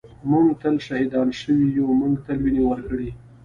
ًٍمونږ 0.23 0.47
تل 0.61 0.75
شهیدان 0.87 1.27
شوي 1.39 1.67
یُو 1.77 1.85
مونږ 1.99 2.15
تل 2.25 2.37
وینې 2.41 2.63
ورکــــړي 2.65 3.09